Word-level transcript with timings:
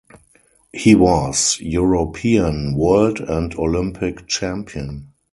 He 0.73 0.95
was 0.95 1.57
European, 1.61 2.73
World 2.73 3.19
and 3.19 3.53
Olympic 3.53 4.25
champion. 4.25 5.13